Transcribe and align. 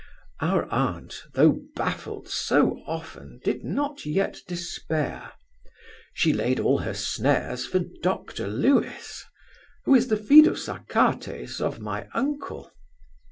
Our 0.39 0.65
aunt, 0.73 1.25
though 1.35 1.59
baffled 1.75 2.27
so 2.27 2.81
often, 2.87 3.39
did 3.43 3.63
not 3.63 4.03
yet 4.03 4.39
despair. 4.47 5.33
She 6.15 6.33
layed 6.33 6.59
all 6.59 6.79
her 6.79 6.95
snares 6.95 7.67
for 7.67 7.81
Dr 8.01 8.47
Lewis, 8.47 9.23
who 9.85 9.93
is 9.93 10.07
the 10.07 10.17
fidus 10.17 10.67
Achates 10.67 11.61
of 11.63 11.79
my 11.79 12.07
uncle. 12.15 12.71